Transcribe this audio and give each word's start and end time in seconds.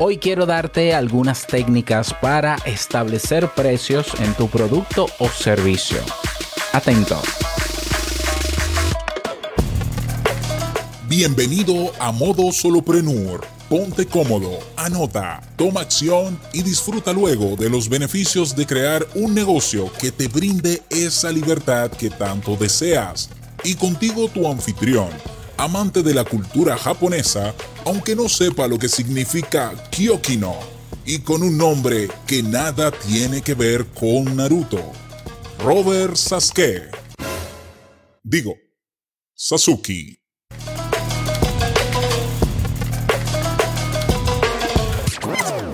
Hoy 0.00 0.18
quiero 0.18 0.44
darte 0.44 0.92
algunas 0.92 1.46
técnicas 1.46 2.12
para 2.14 2.56
establecer 2.64 3.48
precios 3.54 4.08
en 4.18 4.34
tu 4.34 4.48
producto 4.48 5.06
o 5.20 5.28
servicio. 5.28 5.98
Atento. 6.72 7.22
Bienvenido 11.06 11.92
a 12.00 12.10
Modo 12.10 12.50
Soloprenur. 12.50 13.46
Ponte 13.68 14.04
cómodo, 14.06 14.58
anota, 14.76 15.40
toma 15.56 15.82
acción 15.82 16.40
y 16.52 16.62
disfruta 16.62 17.12
luego 17.12 17.54
de 17.54 17.70
los 17.70 17.88
beneficios 17.88 18.56
de 18.56 18.66
crear 18.66 19.06
un 19.14 19.32
negocio 19.32 19.92
que 20.00 20.10
te 20.10 20.26
brinde 20.26 20.82
esa 20.90 21.30
libertad 21.30 21.92
que 21.92 22.10
tanto 22.10 22.56
deseas. 22.56 23.30
Y 23.62 23.76
contigo 23.76 24.26
tu 24.26 24.48
anfitrión 24.48 25.10
amante 25.56 26.02
de 26.02 26.14
la 26.14 26.24
cultura 26.24 26.76
japonesa, 26.76 27.54
aunque 27.84 28.16
no 28.16 28.28
sepa 28.28 28.66
lo 28.66 28.78
que 28.78 28.88
significa 28.88 29.72
Kyokino, 29.90 30.54
y 31.06 31.18
con 31.18 31.42
un 31.42 31.58
nombre 31.58 32.08
que 32.26 32.42
nada 32.42 32.90
tiene 32.90 33.42
que 33.42 33.54
ver 33.54 33.86
con 33.86 34.36
Naruto. 34.36 34.92
Robert 35.58 36.16
Sasuke. 36.16 36.90
Digo, 38.22 38.54
Sasuke. 39.34 40.18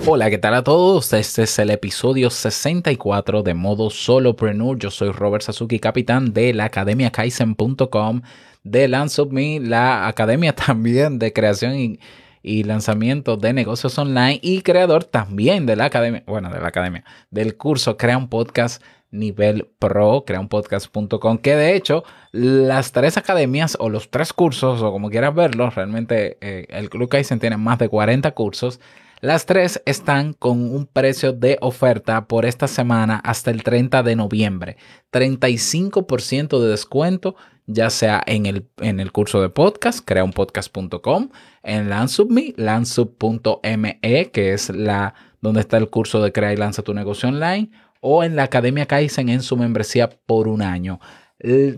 Hola, 0.05 0.29
¿qué 0.29 0.37
tal 0.37 0.55
a 0.55 0.63
todos? 0.63 1.13
Este 1.13 1.43
es 1.43 1.59
el 1.59 1.69
episodio 1.69 2.29
64 2.29 3.43
de 3.43 3.53
Modo 3.53 3.89
Solopreneur. 3.89 4.77
Yo 4.77 4.89
soy 4.89 5.11
Robert 5.11 5.43
Sasuke, 5.43 5.79
capitán 5.79 6.33
de 6.33 6.53
la 6.53 6.65
academiakaizen.com 6.65 8.21
de 8.63 8.87
Me, 9.29 9.59
la 9.59 10.07
academia 10.07 10.53
también 10.55 11.19
de 11.19 11.33
creación 11.33 11.99
y, 12.43 12.63
lanzamiento 12.63 13.37
de 13.37 13.53
negocios 13.53 13.97
online 13.99 14.39
y 14.41 14.61
creador 14.61 15.03
también 15.03 15.65
de 15.65 15.75
la 15.75 15.85
academia, 15.85 16.23
bueno, 16.25 16.49
de 16.49 16.59
la 16.59 16.67
academia, 16.69 17.03
del 17.29 17.55
curso 17.55 17.97
Crea 17.97 18.17
un 18.17 18.29
podcast 18.29 18.81
nivel 19.11 19.67
pro, 19.77 20.23
creaunpodcast.com, 20.25 21.37
que 21.37 21.55
de 21.55 21.75
hecho 21.75 22.03
las 22.31 22.93
tres 22.93 23.17
academias 23.17 23.77
o 23.79 23.89
los 23.89 24.09
tres 24.09 24.33
cursos 24.33 24.81
o 24.81 24.91
como 24.91 25.09
quieras 25.09 25.35
verlo, 25.35 25.69
realmente 25.69 26.37
eh, 26.41 26.65
el 26.69 26.89
Club 26.89 27.09
Kaizen 27.09 27.39
tiene 27.39 27.57
más 27.57 27.77
de 27.77 27.89
40 27.89 28.31
cursos. 28.31 28.79
Las 29.19 29.45
tres 29.45 29.83
están 29.85 30.33
con 30.33 30.73
un 30.73 30.87
precio 30.87 31.31
de 31.31 31.59
oferta 31.61 32.25
por 32.25 32.45
esta 32.45 32.67
semana 32.67 33.21
hasta 33.23 33.51
el 33.51 33.61
30 33.61 34.01
de 34.01 34.15
noviembre. 34.15 34.77
35% 35.11 36.59
de 36.59 36.69
descuento 36.69 37.35
ya 37.73 37.89
sea 37.89 38.21
en 38.25 38.45
el, 38.45 38.67
en 38.77 38.99
el 38.99 39.11
curso 39.11 39.41
de 39.41 39.49
podcast, 39.49 40.05
creaunpodcast.com, 40.05 41.29
en 41.63 41.89
LandSubMe, 41.89 42.53
landsub.me, 42.57 43.99
que 44.31 44.53
es 44.53 44.69
la 44.69 45.13
donde 45.41 45.61
está 45.61 45.77
el 45.77 45.89
curso 45.89 46.21
de 46.21 46.31
Crea 46.31 46.53
y 46.53 46.57
Lanza 46.57 46.83
tu 46.83 46.93
negocio 46.93 47.29
online, 47.29 47.71
o 47.99 48.23
en 48.23 48.35
la 48.35 48.43
Academia 48.43 48.85
Kaizen 48.85 49.29
en 49.29 49.41
su 49.41 49.57
membresía 49.57 50.09
por 50.09 50.47
un 50.47 50.61
año. 50.61 50.99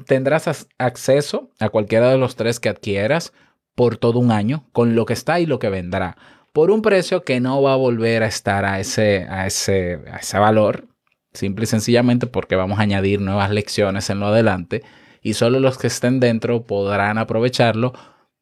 Tendrás 0.06 0.68
acceso 0.78 1.50
a 1.60 1.70
cualquiera 1.70 2.10
de 2.10 2.18
los 2.18 2.36
tres 2.36 2.60
que 2.60 2.70
adquieras 2.70 3.34
por 3.76 3.98
todo 3.98 4.20
un 4.20 4.32
año, 4.32 4.66
con 4.74 4.96
lo 4.96 5.06
que 5.06 5.14
está 5.14 5.40
y 5.40 5.46
lo 5.46 5.60
que 5.60 5.70
vendrá, 5.70 6.18
por 6.52 6.70
un 6.70 6.82
precio 6.82 7.24
que 7.24 7.40
no 7.40 7.62
va 7.62 7.74
a 7.74 7.78
volver 7.78 8.24
a 8.24 8.28
estar 8.28 8.66
a 8.66 8.80
ese, 8.80 9.26
a 9.30 9.48
ese, 9.48 10.00
a 10.12 10.18
ese 10.18 10.38
valor, 10.38 10.88
simple 11.34 11.64
y 11.64 11.68
sencillamente 11.68 12.28
porque 12.28 12.56
vamos 12.56 12.78
a 12.78 12.84
añadir 12.84 13.22
nuevas 13.22 13.50
lecciones 13.50 14.10
en 14.10 14.20
lo 14.20 14.28
adelante 14.28 14.84
y 15.24 15.34
solo 15.34 15.60
los 15.60 15.80
que 15.80 15.88
estén 15.88 16.20
dentro 16.20 16.68
podrán 16.68 17.18
aprovecharlo, 17.18 17.94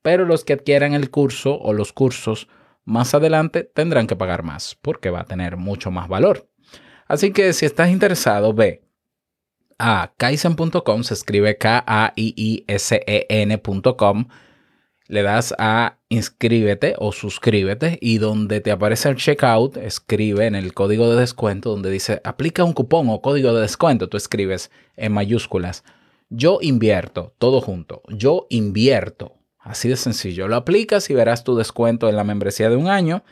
pero 0.02 0.26
los 0.26 0.44
que 0.44 0.54
adquieran 0.54 0.94
el 0.94 1.12
curso 1.12 1.58
o 1.60 1.72
los 1.74 1.94
cursos 1.94 2.50
más 2.84 3.14
adelante 3.14 3.64
tendrán 3.64 4.08
que 4.08 4.16
pagar 4.16 4.42
más 4.44 4.76
porque 4.82 5.12
va 5.12 5.22
a 5.22 5.26
tener 5.26 5.56
mucho 5.56 5.92
más 5.92 6.10
valor. 6.10 6.50
Así 7.08 7.32
que 7.32 7.54
si 7.54 7.68
estás 7.68 7.92
interesado, 7.92 8.54
ve 8.54 8.84
a 9.78 10.14
kaizen.com, 10.18 11.04
se 11.04 11.14
escribe 11.14 11.58
K-A-I-I-S-E-N.com, 11.58 11.86
le 15.08 15.22
das 15.24 15.54
a 15.58 15.98
inscríbete 16.10 16.96
o 16.98 17.12
suscríbete 17.12 18.00
y 18.02 18.18
donde 18.18 18.62
te 18.62 18.72
aparece 18.72 19.10
el 19.10 19.18
checkout, 19.18 19.78
escribe 19.78 20.48
en 20.48 20.56
el 20.56 20.74
código 20.74 21.12
de 21.12 21.20
descuento 21.20 21.70
donde 21.70 21.92
dice 21.92 22.22
aplica 22.24 22.64
un 22.64 22.74
cupón 22.74 23.10
o 23.10 23.22
código 23.22 23.54
de 23.54 23.62
descuento, 23.62 24.10
tú 24.10 24.18
escribes 24.18 24.72
en 24.96 25.12
mayúsculas 25.12 25.84
yo 26.34 26.60
invierto, 26.62 27.34
todo 27.38 27.60
junto. 27.60 28.02
Yo 28.08 28.48
invierto. 28.50 29.34
Así 29.60 29.90
de 29.90 29.98
sencillo. 29.98 30.48
Lo 30.48 30.56
aplicas 30.56 31.10
y 31.10 31.14
verás 31.14 31.44
tu 31.44 31.58
descuento 31.58 32.08
en 32.08 32.16
la 32.16 32.24
membresía 32.24 32.70
de 32.70 32.78
un 32.78 32.88
año. 32.88 33.24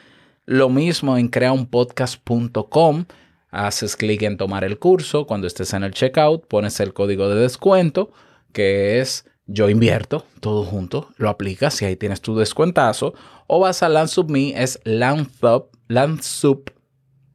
Lo 0.46 0.68
mismo 0.68 1.18
en 1.18 1.30
creaunpodcast.com. 1.30 3.06
Haces 3.52 3.96
clic 3.96 4.22
en 4.24 4.36
tomar 4.36 4.66
el 4.66 4.80
curso. 4.80 5.26
Cuando 5.26 5.48
estés 5.48 5.74
en 5.74 5.84
el 5.84 5.94
checkout, 5.94 6.46
pones 6.48 6.82
el 6.82 6.94
código 6.94 7.30
de 7.30 7.40
descuento, 7.40 8.12
que 8.52 9.00
es 9.00 9.26
yo 9.48 9.70
invierto, 9.70 10.26
todo 10.42 10.66
junto. 10.66 11.08
Lo 11.16 11.30
aplicas 11.30 11.82
y 11.82 11.86
ahí 11.86 11.96
tienes 11.96 12.20
tu 12.20 12.36
descuentazo. 12.36 13.14
O 13.48 13.62
vas 13.62 13.82
a 13.82 13.88
LandSubMe, 13.88 14.62
es 14.62 14.82
Landsup, 14.84 15.70
Landsup 15.88 16.72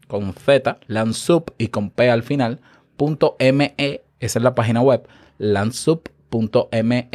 con 0.08 0.34
Z, 0.34 0.78
Landsup 0.88 1.52
y 1.56 1.68
con 1.68 1.88
P 1.88 2.10
al 2.10 2.22
final, 2.22 2.60
punto 2.98 3.36
.me. 3.40 3.74
Esa 3.78 4.38
es 4.38 4.42
la 4.42 4.54
página 4.54 4.82
web 4.82 5.08
landsup.me 5.38 7.08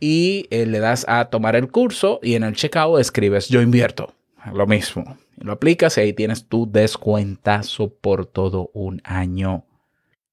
y 0.00 0.46
eh, 0.50 0.66
le 0.66 0.78
das 0.78 1.04
a 1.08 1.26
tomar 1.26 1.56
el 1.56 1.70
curso 1.70 2.20
y 2.22 2.34
en 2.34 2.42
el 2.42 2.54
checkout 2.54 3.00
escribes 3.00 3.48
yo 3.48 3.60
invierto. 3.60 4.14
Lo 4.52 4.66
mismo. 4.66 5.18
Lo 5.36 5.52
aplicas 5.52 5.96
y 5.96 6.00
ahí 6.00 6.12
tienes 6.12 6.46
tu 6.46 6.70
descuentazo 6.70 7.94
por 7.94 8.26
todo 8.26 8.70
un 8.72 9.00
año 9.04 9.66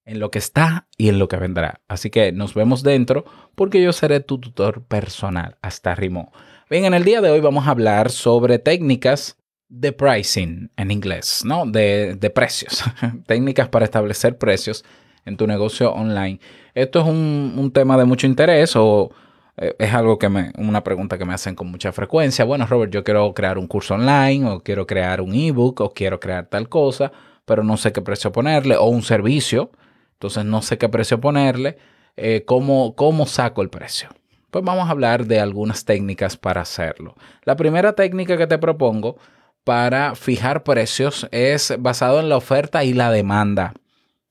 en 0.05 0.19
lo 0.19 0.31
que 0.31 0.39
está 0.39 0.87
y 0.97 1.09
en 1.09 1.19
lo 1.19 1.27
que 1.27 1.37
vendrá. 1.37 1.81
Así 1.87 2.09
que 2.09 2.31
nos 2.31 2.53
vemos 2.53 2.81
dentro 2.81 3.25
porque 3.55 3.81
yo 3.81 3.91
seré 3.91 4.21
tu 4.21 4.39
tutor 4.39 4.83
personal. 4.83 5.57
Hasta 5.61 5.95
Rimo. 5.95 6.31
Bien, 6.69 6.85
en 6.85 6.93
el 6.93 7.03
día 7.03 7.21
de 7.21 7.29
hoy 7.29 7.41
vamos 7.41 7.67
a 7.67 7.71
hablar 7.71 8.09
sobre 8.09 8.59
técnicas 8.59 9.37
de 9.69 9.91
pricing 9.91 10.71
en 10.77 10.91
inglés, 10.91 11.41
¿no? 11.45 11.65
De, 11.65 12.15
de 12.15 12.29
precios. 12.29 12.83
técnicas 13.25 13.67
para 13.67 13.85
establecer 13.85 14.37
precios 14.37 14.85
en 15.25 15.35
tu 15.35 15.45
negocio 15.45 15.91
online. 15.91 16.39
Esto 16.77 16.99
es 16.99 17.07
un, 17.07 17.71
tema 17.73 17.97
de 17.97 18.05
mucho 18.05 18.27
interés 18.27 18.75
o 18.75 19.09
eh, 19.57 19.73
es 19.79 19.95
algo 19.95 20.19
que 20.19 20.29
me, 20.29 20.51
una 20.59 20.83
pregunta 20.83 21.17
que 21.17 21.25
me 21.25 21.33
hacen 21.33 21.55
con 21.55 21.71
mucha 21.71 21.91
frecuencia. 21.91 22.45
Bueno, 22.45 22.67
Robert, 22.67 22.93
yo 22.93 23.03
quiero 23.03 23.33
crear 23.33 23.57
un 23.57 23.65
curso 23.65 23.95
online 23.95 24.47
o 24.47 24.59
quiero 24.59 24.85
crear 24.85 25.19
un 25.21 25.33
ebook 25.33 25.81
o 25.81 25.91
quiero 25.91 26.19
crear 26.19 26.45
tal 26.45 26.69
cosa, 26.69 27.11
pero 27.45 27.63
no 27.63 27.77
sé 27.77 27.91
qué 27.91 28.03
precio 28.03 28.31
ponerle 28.31 28.77
o 28.77 28.85
un 28.85 29.01
servicio. 29.01 29.71
Entonces 30.13 30.45
no 30.45 30.61
sé 30.61 30.77
qué 30.77 30.87
precio 30.87 31.19
ponerle. 31.19 31.79
Eh, 32.15 32.43
¿cómo, 32.45 32.93
¿Cómo 32.95 33.25
saco 33.25 33.63
el 33.63 33.71
precio? 33.71 34.09
Pues 34.51 34.63
vamos 34.63 34.87
a 34.87 34.91
hablar 34.91 35.25
de 35.25 35.39
algunas 35.39 35.83
técnicas 35.83 36.37
para 36.37 36.61
hacerlo. 36.61 37.15
La 37.43 37.55
primera 37.55 37.93
técnica 37.93 38.37
que 38.37 38.45
te 38.45 38.59
propongo 38.59 39.17
para 39.63 40.13
fijar 40.13 40.61
precios 40.61 41.27
es 41.31 41.73
basado 41.79 42.19
en 42.19 42.29
la 42.29 42.37
oferta 42.37 42.83
y 42.83 42.93
la 42.93 43.09
demanda. 43.09 43.73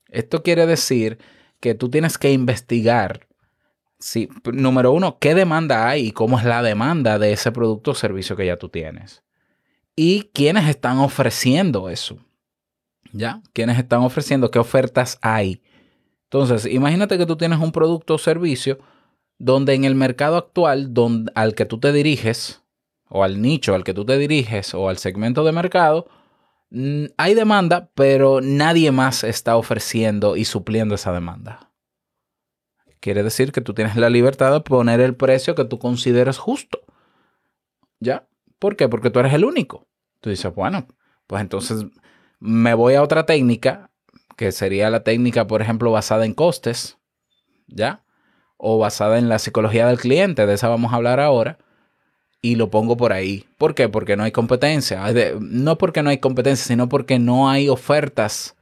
Esto 0.09 0.43
quiere 0.43 0.65
decir 0.65 1.17
que 1.59 1.75
tú 1.75 1.89
tienes 1.89 2.17
que 2.17 2.31
investigar, 2.31 3.27
si, 3.99 4.29
número 4.51 4.91
uno, 4.91 5.17
qué 5.19 5.33
demanda 5.33 5.89
hay 5.89 6.07
y 6.07 6.11
cómo 6.11 6.37
es 6.37 6.45
la 6.45 6.61
demanda 6.61 7.17
de 7.19 7.33
ese 7.33 7.51
producto 7.51 7.91
o 7.91 7.95
servicio 7.95 8.35
que 8.35 8.45
ya 8.45 8.57
tú 8.57 8.69
tienes. 8.69 9.23
Y 9.95 10.29
quiénes 10.33 10.69
están 10.69 10.99
ofreciendo 10.99 11.89
eso. 11.89 12.19
¿Ya? 13.13 13.41
¿Quiénes 13.53 13.79
están 13.79 14.01
ofreciendo? 14.01 14.51
¿Qué 14.51 14.59
ofertas 14.59 15.17
hay? 15.21 15.61
Entonces, 16.25 16.65
imagínate 16.71 17.17
que 17.17 17.25
tú 17.25 17.37
tienes 17.37 17.59
un 17.59 17.71
producto 17.71 18.15
o 18.15 18.17
servicio 18.17 18.77
donde 19.39 19.73
en 19.73 19.85
el 19.85 19.95
mercado 19.95 20.35
actual 20.37 20.93
donde, 20.93 21.31
al 21.35 21.55
que 21.55 21.65
tú 21.65 21.79
te 21.79 21.93
diriges, 21.93 22.61
o 23.09 23.23
al 23.23 23.41
nicho 23.41 23.73
al 23.73 23.83
que 23.83 23.93
tú 23.93 24.05
te 24.05 24.17
diriges, 24.17 24.73
o 24.73 24.89
al 24.89 24.97
segmento 24.97 25.43
de 25.43 25.53
mercado, 25.53 26.07
hay 26.69 27.33
demanda, 27.33 27.89
pero 27.95 28.41
nadie 28.41 28.91
más 28.91 29.23
está 29.23 29.55
ofreciendo 29.55 30.35
y 30.35 30.45
supliendo 30.45 30.95
esa 30.95 31.13
demanda. 31.13 31.71
Quiere 32.99 33.23
decir 33.23 33.51
que 33.51 33.61
tú 33.61 33.73
tienes 33.73 33.95
la 33.95 34.09
libertad 34.09 34.51
de 34.51 34.61
poner 34.61 34.99
el 34.99 35.15
precio 35.15 35.55
que 35.55 35.65
tú 35.65 35.79
consideres 35.79 36.37
justo. 36.37 36.79
¿Ya? 37.99 38.27
¿Por 38.59 38.75
qué? 38.75 38.89
Porque 38.89 39.09
tú 39.09 39.19
eres 39.19 39.33
el 39.33 39.45
único. 39.45 39.87
Tú 40.19 40.29
dices, 40.29 40.53
bueno, 40.53 40.87
pues 41.25 41.41
entonces 41.41 41.85
me 42.39 42.73
voy 42.73 42.95
a 42.95 43.03
otra 43.03 43.25
técnica, 43.25 43.91
que 44.35 44.51
sería 44.51 44.89
la 44.89 45.03
técnica, 45.03 45.47
por 45.47 45.61
ejemplo, 45.61 45.91
basada 45.91 46.25
en 46.25 46.33
costes, 46.33 46.97
¿ya? 47.67 48.03
O 48.57 48.77
basada 48.77 49.17
en 49.17 49.29
la 49.29 49.39
psicología 49.39 49.87
del 49.87 49.99
cliente, 49.99 50.45
de 50.45 50.53
esa 50.53 50.67
vamos 50.67 50.91
a 50.91 50.97
hablar 50.97 51.19
ahora 51.19 51.59
y 52.41 52.55
lo 52.55 52.69
pongo 52.69 52.97
por 52.97 53.13
ahí. 53.13 53.45
¿Por 53.57 53.75
qué? 53.75 53.89
Porque 53.89 54.15
no 54.15 54.23
hay 54.23 54.31
competencia. 54.31 55.03
No 55.39 55.77
porque 55.77 56.03
no 56.03 56.09
hay 56.09 56.19
competencia, 56.19 56.65
sino 56.65 56.89
porque 56.89 57.19
no 57.19 57.49
hay 57.49 57.69
ofertas 57.69 58.55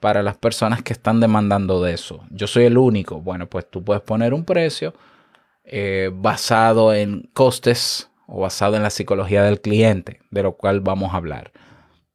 para 0.00 0.22
las 0.22 0.36
personas 0.36 0.82
que 0.82 0.92
están 0.92 1.20
demandando 1.20 1.82
de 1.82 1.94
eso. 1.94 2.24
Yo 2.30 2.46
soy 2.46 2.64
el 2.64 2.78
único. 2.78 3.20
Bueno, 3.20 3.48
pues 3.48 3.68
tú 3.68 3.84
puedes 3.84 4.02
poner 4.02 4.32
un 4.32 4.44
precio 4.44 4.94
eh, 5.64 6.10
basado 6.12 6.94
en 6.94 7.28
costes 7.34 8.10
o 8.26 8.40
basado 8.40 8.76
en 8.76 8.82
la 8.82 8.90
psicología 8.90 9.42
del 9.42 9.60
cliente, 9.60 10.20
de 10.30 10.42
lo 10.42 10.56
cual 10.56 10.80
vamos 10.80 11.12
a 11.12 11.16
hablar. 11.16 11.52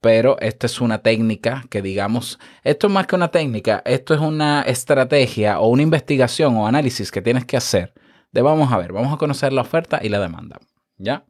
Pero 0.01 0.37
esta 0.39 0.65
es 0.65 0.81
una 0.81 0.99
técnica 0.99 1.63
que 1.69 1.81
digamos, 1.81 2.39
esto 2.63 2.87
es 2.87 2.93
más 2.93 3.07
que 3.07 3.15
una 3.15 3.29
técnica, 3.29 3.81
esto 3.85 4.13
es 4.13 4.19
una 4.19 4.61
estrategia 4.63 5.59
o 5.59 5.67
una 5.67 5.81
investigación 5.81 6.55
o 6.57 6.67
análisis 6.67 7.11
que 7.11 7.21
tienes 7.21 7.45
que 7.45 7.57
hacer. 7.57 7.93
De 8.31 8.41
vamos 8.41 8.71
a 8.71 8.77
ver, 8.77 8.91
vamos 8.91 9.13
a 9.13 9.17
conocer 9.17 9.53
la 9.53 9.61
oferta 9.61 9.99
y 10.01 10.09
la 10.09 10.19
demanda, 10.19 10.59
¿ya? 11.03 11.25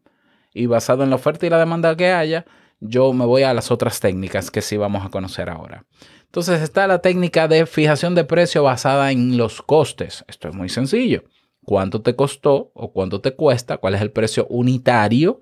Y 0.54 0.68
basado 0.68 1.04
en 1.04 1.10
la 1.10 1.16
oferta 1.16 1.46
y 1.46 1.50
la 1.50 1.60
demanda 1.60 1.98
que 1.98 2.12
haya, 2.12 2.46
yo 2.80 3.12
me 3.14 3.26
voy 3.26 3.44
a 3.44 3.54
las 3.54 3.72
otras 3.72 4.00
técnicas 4.00 4.52
que 4.52 4.62
sí 4.62 4.78
vamos 4.78 5.06
a 5.06 5.10
conocer 5.10 5.50
ahora. 5.50 5.86
Entonces 6.26 6.62
está 6.62 6.88
la 6.88 7.00
técnica 7.00 7.48
de 7.48 7.66
fijación 7.66 8.16
de 8.16 8.24
precio 8.24 8.64
basada 8.64 9.12
en 9.12 9.38
los 9.38 9.62
costes. 9.62 10.24
Esto 10.28 10.50
es 10.50 10.56
muy 10.56 10.70
sencillo 10.70 11.24
cuánto 11.64 12.02
te 12.02 12.16
costó 12.16 12.72
o 12.74 12.92
cuánto 12.92 13.22
te 13.22 13.36
cuesta, 13.36 13.78
cuál 13.78 13.96
es 13.96 14.02
el 14.02 14.12
precio 14.12 14.46
unitario 14.50 15.40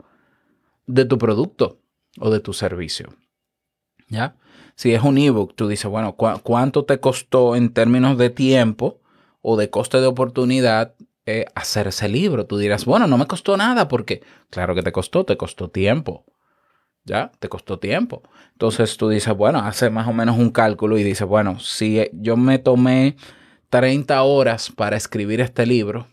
de 0.86 1.06
tu 1.06 1.18
producto 1.18 1.80
o 2.20 2.30
de 2.30 2.40
tu 2.40 2.54
servicio. 2.54 3.10
¿Ya? 4.08 4.36
Si 4.76 4.94
es 4.94 5.04
un 5.04 5.18
ebook, 5.18 5.56
tú 5.56 5.68
dices, 5.68 5.90
bueno, 5.90 6.16
¿cuánto 6.16 6.86
te 6.86 7.00
costó 7.00 7.56
en 7.56 7.74
términos 7.74 8.18
de 8.18 8.30
tiempo 8.30 9.00
o 9.42 9.58
de 9.58 9.70
coste 9.70 10.00
de 10.02 10.08
oportunidad 10.08 10.96
eh, 11.26 11.46
hacer 11.56 11.88
ese 11.88 12.10
libro? 12.10 12.46
Tú 12.46 12.58
dirás, 12.58 12.86
bueno, 12.86 13.08
no 13.08 13.18
me 13.18 13.28
costó 13.28 13.58
nada 13.58 13.88
porque, 13.88 14.22
claro 14.50 14.76
que 14.76 14.84
te 14.84 14.92
costó, 14.92 15.26
te 15.26 15.38
costó 15.38 15.70
tiempo. 15.70 16.26
¿Ya? 17.04 17.32
Te 17.40 17.50
costó 17.50 17.80
tiempo. 17.80 18.22
Entonces 18.52 18.96
tú 18.98 19.10
dices, 19.10 19.36
bueno, 19.36 19.60
hace 19.60 19.90
más 19.90 20.08
o 20.08 20.14
menos 20.14 20.38
un 20.38 20.52
cálculo 20.52 21.00
y 21.00 21.04
dices, 21.04 21.28
bueno, 21.28 21.60
si 21.60 22.10
yo 22.14 22.38
me 22.38 22.60
tomé 22.60 23.16
30 23.70 24.22
horas 24.22 24.70
para 24.70 24.98
escribir 24.98 25.42
este 25.42 25.66
libro, 25.66 26.08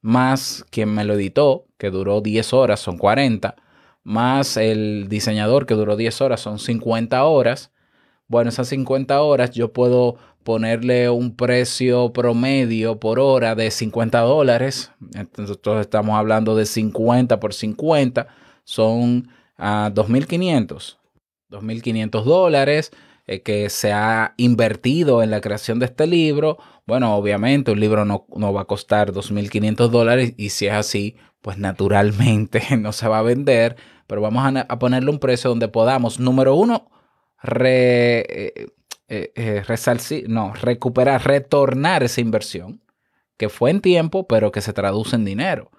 más 0.00 0.64
quien 0.70 0.94
me 0.94 1.04
lo 1.04 1.14
editó, 1.14 1.66
que 1.76 1.90
duró 1.90 2.20
10 2.20 2.52
horas, 2.52 2.80
son 2.80 2.96
40, 2.96 3.56
más 4.02 4.56
el 4.56 5.08
diseñador, 5.08 5.66
que 5.66 5.74
duró 5.74 5.96
10 5.96 6.20
horas, 6.20 6.40
son 6.40 6.58
50 6.58 7.24
horas. 7.24 7.72
Bueno, 8.28 8.50
esas 8.50 8.68
50 8.68 9.20
horas 9.22 9.50
yo 9.50 9.72
puedo 9.72 10.16
ponerle 10.42 11.10
un 11.10 11.34
precio 11.36 12.12
promedio 12.12 13.00
por 13.00 13.18
hora 13.18 13.54
de 13.54 13.70
50 13.70 14.20
dólares. 14.20 14.92
Entonces 15.14 15.58
estamos 15.80 16.16
hablando 16.16 16.54
de 16.56 16.66
50 16.66 17.40
por 17.40 17.54
50, 17.54 18.26
son 18.64 19.28
a 19.56 19.90
2.500. 19.94 20.98
2.500 21.50 22.24
dólares. 22.24 22.90
Eh, 23.26 23.40
que 23.40 23.70
se 23.70 23.90
ha 23.90 24.34
invertido 24.36 25.22
en 25.22 25.30
la 25.30 25.40
creación 25.40 25.78
de 25.78 25.86
este 25.86 26.06
libro, 26.06 26.58
bueno, 26.86 27.16
obviamente 27.16 27.72
un 27.72 27.80
libro 27.80 28.04
no, 28.04 28.26
va 28.52 28.60
a 28.60 28.66
costar 28.66 29.12
2.500 29.12 29.88
dólares 29.88 30.34
y 30.36 30.50
si 30.50 30.66
es 30.66 30.74
así, 30.74 31.16
pues 31.40 31.56
naturalmente 31.56 32.62
no 32.78 32.92
se 32.92 33.08
va 33.08 33.20
a 33.20 33.22
vender, 33.22 33.76
pero 34.06 34.20
vamos 34.20 34.44
a, 34.68 34.78
ponerle 34.78 35.10
un 35.10 35.20
precio 35.20 35.48
donde 35.48 35.68
podamos, 35.68 36.20
número 36.20 36.54
uno, 36.54 36.90
eh, 37.44 38.66
eh, 39.08 40.24
no, 40.28 40.54
recuperar, 40.54 41.24
retornar 41.26 42.02
esa 42.02 42.20
inversión 42.20 42.80
que 43.36 43.48
fue 43.48 43.70
en 43.70 43.80
tiempo, 43.80 44.26
pero 44.26 44.52
que 44.52 44.60
se 44.60 44.72
traduce 44.72 45.16
en 45.16 45.24
dinero. 45.24 45.70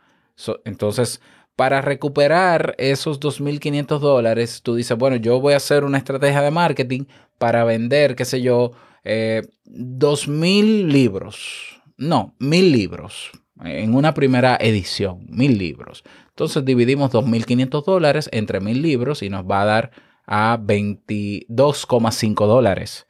entonces, 0.65 1.21
para 1.55 1.81
recuperar 1.81 2.75
esos 2.77 3.19
2.500 3.19 3.99
dólares, 3.99 4.61
tú 4.61 4.75
dices, 4.75 4.97
bueno, 4.97 5.15
yo 5.15 5.39
voy 5.39 5.53
a 5.53 5.57
hacer 5.57 5.85
una 5.85 5.97
estrategia 5.97 6.41
de 6.41 6.51
marketing 6.51 7.05
para 7.37 7.63
vender, 7.63 8.15
qué 8.15 8.25
sé 8.25 8.41
yo, 8.41 8.71
eh, 9.03 9.43
2.000 9.65 10.87
libros. 10.87 11.81
No, 11.97 12.35
1.000 12.39 12.71
libros 12.71 13.31
en 13.63 13.95
una 13.95 14.13
primera 14.13 14.57
edición, 14.59 15.25
1.000 15.27 15.57
libros. 15.57 16.03
Entonces 16.29 16.65
dividimos 16.65 17.11
2.500 17.11 17.85
dólares 17.85 18.29
entre 18.33 18.59
1.000 18.59 18.81
libros 18.81 19.23
y 19.23 19.29
nos 19.29 19.45
va 19.45 19.61
a 19.61 19.65
dar 19.65 19.91
a 20.25 20.57
22,5 20.59 22.47
dólares 22.47 23.07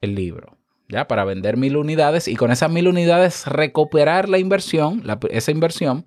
el 0.00 0.14
libro. 0.14 0.56
¿Ya? 0.88 1.06
Para 1.06 1.24
vender 1.24 1.58
1.000 1.58 1.76
unidades 1.76 2.28
y 2.28 2.36
con 2.36 2.50
esas 2.50 2.70
1.000 2.70 2.88
unidades 2.88 3.46
recuperar 3.46 4.28
la 4.28 4.38
inversión, 4.38 5.04
esa 5.30 5.50
inversión 5.50 6.04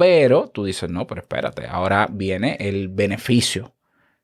pero 0.00 0.48
tú 0.48 0.64
dices, 0.64 0.88
no, 0.88 1.06
pero 1.06 1.20
espérate, 1.20 1.66
ahora 1.66 2.08
viene 2.10 2.56
el 2.58 2.88
beneficio. 2.88 3.74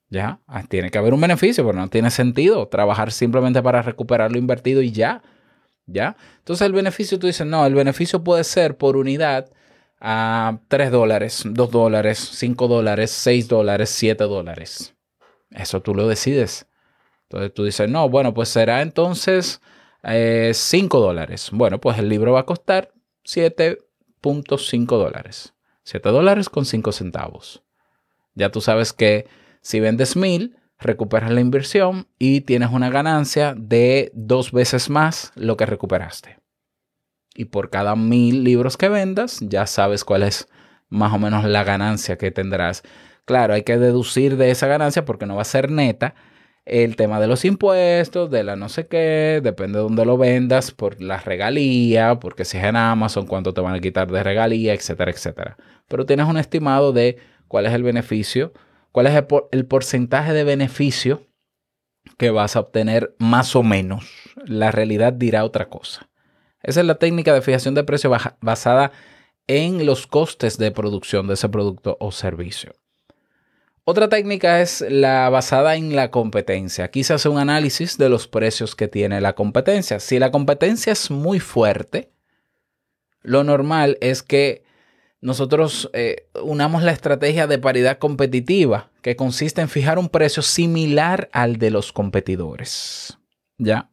Ya, 0.09 0.41
ah, 0.47 0.63
tiene 0.67 0.91
que 0.91 0.97
haber 0.97 1.13
un 1.13 1.21
beneficio, 1.21 1.67
pero 1.67 1.79
no 1.79 1.89
tiene 1.89 2.11
sentido 2.11 2.67
trabajar 2.69 3.13
simplemente 3.13 3.63
para 3.63 3.83
recuperar 3.83 4.33
lo 4.33 4.39
invertido 4.39 4.81
y 4.81 4.91
ya. 4.91 5.23
¿Ya? 5.85 6.17
Entonces 6.39 6.67
el 6.67 6.73
beneficio, 6.73 7.19
tú 7.19 7.27
dices, 7.27 7.47
no, 7.47 7.67
el 7.67 7.75
beneficio 7.75 8.25
puede 8.25 8.45
ser 8.45 8.79
por 8.79 8.97
unidad 8.97 9.53
a 10.01 10.61
3 10.69 10.91
dólares, 10.91 11.43
2 11.45 11.71
dólares, 11.71 12.21
5 12.33 12.69
dólares, 12.69 13.11
6 13.11 13.47
dólares, 13.47 13.91
7 13.91 14.25
dólares. 14.25 14.96
Eso 15.51 15.81
tú 15.83 15.95
lo 15.95 16.07
decides. 16.07 16.67
Entonces 17.25 17.55
tú 17.55 17.65
dices, 17.65 17.89
no, 17.89 18.09
bueno, 18.09 18.35
pues 18.35 18.49
será 18.49 18.83
entonces 18.83 19.61
5 20.03 20.09
eh, 20.09 21.01
dólares. 21.01 21.51
Bueno, 21.53 21.81
pues 21.81 21.99
el 21.99 22.09
libro 22.09 22.33
va 22.33 22.41
a 22.41 22.47
costar 22.47 22.93
7.5 23.25 24.87
dólares. 24.87 25.55
7 25.83 26.09
dólares 26.11 26.49
con 26.49 26.65
5 26.65 26.93
centavos. 26.93 27.63
Ya 28.35 28.51
tú 28.51 28.61
sabes 28.61 28.93
que 28.93 29.27
si 29.61 29.81
vendes 29.81 30.17
1000, 30.17 30.57
recuperas 30.79 31.31
la 31.31 31.41
inversión 31.41 32.07
y 32.19 32.43
tienes 32.43 32.71
una 32.71 32.91
ganancia 32.91 33.55
de 33.57 34.11
dos 34.15 34.53
veces 34.53 34.91
más 34.91 35.33
lo 35.35 35.57
que 35.57 35.67
recuperaste. 35.67 36.39
Y 37.35 37.47
por 37.47 37.71
cada 37.71 37.97
1000 37.97 38.45
libros 38.45 38.77
que 38.77 38.89
vendas, 38.89 39.41
ya 39.41 39.67
sabes 39.67 40.05
cuál 40.05 40.23
es 40.23 40.49
más 40.89 41.13
o 41.13 41.19
menos 41.19 41.45
la 41.45 41.65
ganancia 41.65 42.17
que 42.17 42.31
tendrás. 42.31 42.83
Claro, 43.27 43.55
hay 43.55 43.63
que 43.63 43.77
deducir 43.77 44.37
de 44.37 44.51
esa 44.51 44.69
ganancia 44.69 45.05
porque 45.05 45.27
no 45.27 45.37
va 45.37 45.43
a 45.43 45.45
ser 45.45 45.71
neta 45.71 46.15
el 46.65 46.97
tema 46.97 47.21
de 47.21 47.29
los 47.29 47.45
impuestos, 47.45 48.31
de 48.31 48.45
la 48.45 48.57
no 48.57 48.69
sé 48.69 48.87
qué, 48.89 49.41
depende 49.43 49.79
de 49.79 49.85
dónde 49.85 50.05
lo 50.05 50.17
vendas, 50.17 50.73
por 50.73 51.01
la 51.01 51.19
regalía, 51.19 52.19
porque 52.21 52.45
si 52.45 52.59
es 52.59 52.65
en 52.65 52.77
Amazon, 52.77 53.27
cuánto 53.27 53.53
te 53.55 53.61
van 53.61 53.75
a 53.75 53.81
quitar 53.81 54.11
de 54.11 54.23
regalía, 54.23 54.75
etcétera, 54.75 55.11
etcétera. 55.11 55.57
Pero 55.89 56.07
tienes 56.07 56.27
un 56.27 56.39
estimado 56.39 56.93
de 56.93 57.19
cuál 57.49 57.67
es 57.67 57.73
el 57.73 57.85
beneficio, 57.85 58.53
cuál 58.91 59.07
es 59.07 59.25
el, 59.53 59.67
porcentaje 59.67 60.33
de 60.33 60.45
beneficio 60.45 61.27
que 62.19 62.31
vas 62.31 62.57
a 62.57 62.61
obtener 62.61 63.15
más 63.19 63.55
o 63.57 63.63
menos. 63.63 64.09
La 64.45 64.71
realidad 64.73 65.13
dirá 65.13 65.45
otra 65.45 65.69
cosa. 65.69 66.09
Esa 66.63 66.81
es 66.81 66.87
la 66.87 66.97
técnica 66.97 67.33
de 67.33 67.43
fijación 67.43 67.75
de 67.75 67.85
precio 67.85 68.11
basada 68.41 68.93
en 69.47 69.87
los 69.87 70.07
costes 70.09 70.59
de 70.59 70.73
producción 70.73 71.29
de 71.29 71.35
ese 71.35 71.49
producto 71.49 71.97
o 72.01 72.11
servicio. 72.11 72.73
Otra 73.89 74.09
técnica 74.09 74.61
es 74.63 74.85
la 74.89 75.31
basada 75.31 75.77
en 75.77 75.95
la 75.95 76.11
competencia. 76.11 76.87
Aquí 76.87 77.05
se 77.05 77.15
hace 77.15 77.29
un 77.29 77.39
análisis 77.39 77.97
de 77.97 78.09
los 78.09 78.27
precios 78.27 78.75
que 78.75 78.89
tiene 78.89 79.21
la 79.21 79.35
competencia. 79.37 80.01
Si 80.01 80.19
la 80.19 80.33
competencia 80.33 80.93
es 80.93 81.09
muy 81.09 81.39
fuerte, 81.39 82.11
lo 83.23 83.45
normal 83.45 83.97
es 84.01 84.25
que 84.25 84.65
nosotros 85.21 85.89
eh, 85.93 86.27
unamos 86.43 86.83
la 86.83 86.91
estrategia 86.91 87.47
de 87.47 87.61
paridad 87.61 87.99
competitiva, 87.99 88.91
que 89.03 89.15
consiste 89.15 89.61
en 89.61 89.69
fijar 89.69 90.01
un 90.01 90.09
precio 90.09 90.43
similar 90.43 91.29
al 91.33 91.59
de 91.59 91.71
los 91.71 91.93
competidores. 91.93 93.17
¿Ya? 93.57 93.89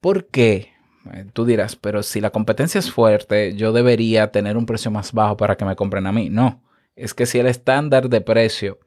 ¿Por 0.00 0.26
qué? 0.26 0.72
Eh, 1.14 1.24
tú 1.32 1.44
dirás, 1.44 1.76
pero 1.76 2.02
si 2.02 2.20
la 2.20 2.30
competencia 2.30 2.80
es 2.80 2.90
fuerte, 2.90 3.54
yo 3.54 3.72
debería 3.72 4.32
tener 4.32 4.56
un 4.56 4.66
precio 4.66 4.90
más 4.90 5.12
bajo 5.12 5.36
para 5.36 5.56
que 5.56 5.64
me 5.64 5.76
compren 5.76 6.08
a 6.08 6.12
mí. 6.12 6.30
No, 6.30 6.64
es 6.96 7.14
que 7.14 7.26
si 7.26 7.38
el 7.38 7.46
estándar 7.46 8.08
de 8.08 8.20
precio 8.20 8.80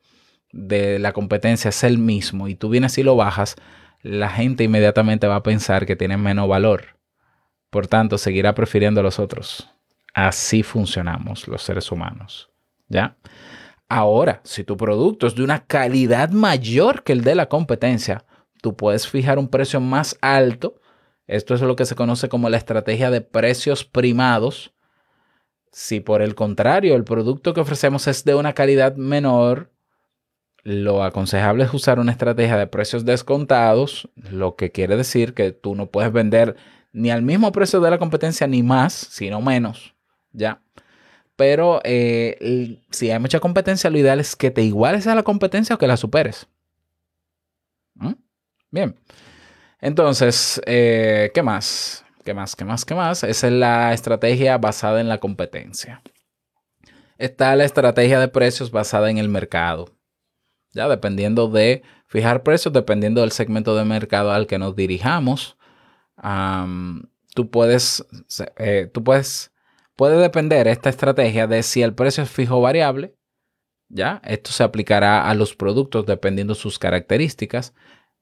de 0.52 1.00
la 1.00 1.14
competencia 1.14 1.70
es 1.70 1.84
el 1.84 1.98
mismo 1.98 2.48
y 2.48 2.56
tú 2.56 2.70
vienes 2.70 2.98
y 2.98 3.04
lo 3.04 3.16
bajas, 3.16 3.56
la 4.02 4.30
gente 4.30 4.64
inmediatamente 4.64 5.28
va 5.28 5.38
a 5.38 5.44
pensar 5.44 5.86
que 5.86 5.96
tienen 5.96 6.22
menos 6.22 6.48
valor. 6.48 6.98
Por 7.70 7.88
tanto, 7.88 8.18
seguirá 8.18 8.54
prefiriendo 8.54 9.00
a 9.00 9.04
los 9.04 9.20
otros. 9.20 9.70
Así 10.14 10.64
funcionamos 10.64 11.48
los 11.48 11.62
seres 11.62 11.92
humanos. 11.92 12.50
¿Ya? 12.90 13.16
Ahora, 13.88 14.42
si 14.44 14.64
tu 14.64 14.76
producto 14.78 15.28
es 15.28 15.36
de 15.36 15.44
una 15.44 15.66
calidad 15.66 16.30
mayor 16.32 17.04
que 17.04 17.14
el 17.14 17.24
de 17.24 17.36
la 17.36 17.48
competencia, 17.48 18.26
tú 18.62 18.76
puedes 18.76 19.08
fijar 19.08 19.40
un 19.40 19.48
precio 19.48 19.80
más 19.80 20.18
alto. 20.22 20.80
Esto 21.28 21.56
es 21.56 21.62
lo 21.62 21.76
que 21.76 21.86
se 21.86 21.96
conoce 21.96 22.28
como 22.28 22.50
la 22.50 22.58
estrategia 22.58 23.10
de 23.10 23.22
precios 23.22 23.86
primados. 23.86 24.74
Si 25.72 26.02
por 26.02 26.22
el 26.22 26.36
contrario 26.36 26.96
el 26.96 27.06
producto 27.06 27.54
que 27.54 27.62
ofrecemos 27.62 28.08
es 28.08 28.26
de 28.26 28.36
una 28.36 28.54
calidad 28.54 28.96
menor, 28.96 29.71
lo 30.64 31.04
aconsejable 31.04 31.64
es 31.64 31.74
usar 31.74 32.00
una 32.00 32.12
estrategia 32.12 32.58
de 32.58 32.68
precios 32.68 33.06
descontados, 33.06 34.10
lo 34.16 34.56
que 34.56 34.72
quiere 34.72 34.96
decir 34.96 35.34
que 35.34 35.52
tú 35.52 35.76
no 35.76 35.88
puedes 35.88 36.12
vender 36.12 36.56
ni 36.94 37.10
al 37.10 37.22
mismo 37.22 37.52
precio 37.52 37.80
de 37.80 37.90
la 37.90 37.98
competencia 37.98 38.48
ni 38.48 38.64
más, 38.64 38.94
sino 38.94 39.42
menos, 39.42 39.96
¿ya? 40.32 40.62
Pero 41.36 41.82
eh, 41.84 42.80
si 42.92 43.10
hay 43.10 43.20
mucha 43.20 43.40
competencia, 43.40 43.90
lo 43.90 43.98
ideal 43.98 44.20
es 44.20 44.36
que 44.36 44.52
te 44.52 44.62
iguales 44.62 45.08
a 45.08 45.16
la 45.16 45.24
competencia 45.24 45.76
o 45.76 45.80
que 45.80 45.88
la 45.88 45.98
superes. 45.98 46.48
¿Mm? 47.96 48.14
Bien. 48.70 48.96
Entonces, 49.80 50.62
eh, 50.68 51.32
¿qué 51.34 51.42
más? 51.42 52.06
¿Qué 52.24 52.34
más? 52.36 52.56
¿Qué 52.56 52.66
más? 52.66 52.86
¿Qué 52.86 52.94
más? 52.94 53.24
Esa 53.24 53.48
es 53.48 53.54
la 53.54 53.94
estrategia 53.94 54.58
basada 54.60 55.02
en 55.02 55.10
la 55.10 55.18
competencia. 55.18 56.02
está 57.18 57.56
la 57.56 57.66
estrategia 57.66 58.20
de 58.20 58.28
precios 58.28 58.72
basada 58.72 59.10
en 59.10 59.18
el 59.18 59.30
mercado. 59.30 59.90
Ya 60.74 60.88
dependiendo 60.88 61.48
de 61.48 61.84
fijar 62.08 62.44
precios, 62.44 62.74
dependiendo 62.74 63.22
del 63.22 63.32
segmento 63.32 63.76
de 63.76 63.86
mercado 63.86 64.32
al 64.32 64.48
que 64.48 64.58
nos 64.58 64.76
dirijamos, 64.76 65.58
tú 67.36 67.50
puedes, 67.50 68.06
eh, 68.58 68.90
tú 68.94 69.04
puedes, 69.04 69.52
puede 69.96 70.18
depender 70.18 70.68
esta 70.68 70.90
estrategia 70.90 71.48
de 71.48 71.64
si 71.64 71.82
el 71.82 71.94
precio 71.94 72.24
es 72.24 72.30
fijo 72.30 72.58
o 72.58 72.62
variable. 72.62 73.16
Ya, 73.90 74.22
esto 74.24 74.52
se 74.52 74.64
aplicará 74.64 75.30
a 75.30 75.34
los 75.34 75.54
productos 75.54 76.06
dependiendo 76.06 76.56
sus 76.56 76.80
características. 76.80 77.74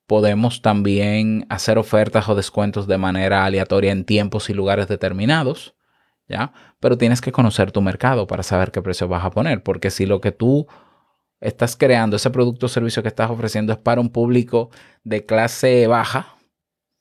Podemos 0.08 0.64
también 0.64 1.46
hacer 1.50 1.78
ofertas 1.78 2.28
o 2.28 2.34
descuentos 2.34 2.88
de 2.88 2.98
manera 2.98 3.46
aleatoria 3.46 3.92
en 3.92 4.06
tiempos 4.06 4.50
y 4.50 4.56
lugares 4.56 4.88
determinados. 4.88 5.76
¿ya? 6.28 6.54
Pero 6.80 6.98
tienes 6.98 7.22
que 7.22 7.32
conocer 7.32 7.72
tu 7.72 7.82
mercado 7.82 8.26
para 8.28 8.44
saber 8.44 8.72
qué 8.72 8.82
precio 8.82 9.08
vas 9.08 9.26
a 9.26 9.32
poner, 9.32 9.62
porque 9.62 9.92
si 9.92 10.06
lo 10.06 10.22
que 10.22 10.32
tú 10.32 10.68
estás 11.42 11.76
creando, 11.76 12.16
ese 12.16 12.30
producto 12.30 12.66
o 12.66 12.70
servicio 12.70 13.02
que 13.02 13.08
estás 13.08 13.30
ofreciendo 13.30 13.74
es 13.74 13.80
para 13.80 14.02
un 14.02 14.10
público 14.10 14.70
de 15.04 15.26
clase 15.26 15.88
baja, 15.88 16.36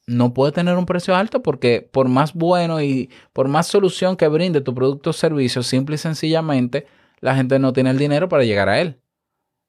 no 0.07 0.33
puede 0.33 0.53
tener 0.53 0.77
un 0.77 0.87
precio 0.87 1.15
alto 1.15 1.43
porque 1.43 1.83
por 1.83 2.09
más 2.09 2.33
bueno 2.33 2.81
y 2.81 3.11
por 3.33 3.49
más 3.49 3.67
solución 3.67 4.17
que 4.17 4.27
brinde 4.29 4.61
tu 4.61 4.75
producto 4.75 5.11
o 5.11 5.13
servicio, 5.13 5.63
simple 5.63 5.97
y 5.97 5.99
sencillamente 5.99 6.87
la 7.21 7.35
gente 7.35 7.59
no 7.59 7.73
tiene 7.73 7.91
el 7.91 7.99
dinero 7.99 8.29
para 8.29 8.45
llegar 8.45 8.69
a 8.69 8.81
él. 8.81 9.01